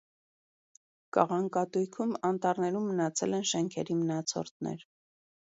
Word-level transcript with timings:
Կաղանկատույքում 1.17 2.15
անտառներում 2.29 2.89
մնացել 2.93 3.39
են 3.41 3.47
շենքերի 3.53 3.99
մնացորդներ։ 4.03 4.87